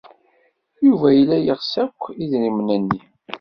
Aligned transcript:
Yuba 0.85 1.07
yella 1.17 1.37
yeɣs 1.39 1.71
akk 1.83 2.01
idrimen-nni. 2.23 3.01